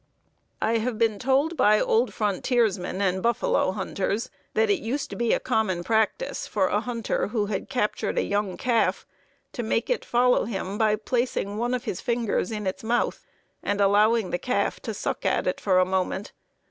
[0.63, 5.31] I have been told by old frontiersmen and buffalo hunters that it used to be
[5.31, 9.05] a common practice for a hunter who had captured a young calf
[9.53, 13.23] to make it follow him by placing one of his fingers in its mouth,
[13.61, 16.31] and allowing the calf to suck at it for a moment.